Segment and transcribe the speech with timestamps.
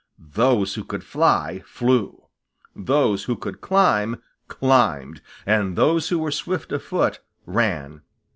[0.33, 2.23] Those who could fly, flew.
[2.75, 5.21] Those who could climb, climbed.
[5.45, 8.01] And those who were swift of foot, ran.